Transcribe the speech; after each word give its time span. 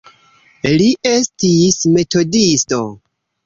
Li 0.75 0.87
estis 1.11 1.79
metodisto. 1.99 2.85